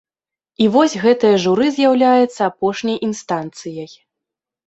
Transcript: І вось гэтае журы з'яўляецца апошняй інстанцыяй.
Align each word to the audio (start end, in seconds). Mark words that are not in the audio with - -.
І 0.63 0.67
вось 0.75 0.95
гэтае 1.03 1.33
журы 1.43 1.67
з'яўляецца 1.75 2.41
апошняй 2.51 2.97
інстанцыяй. 3.09 3.91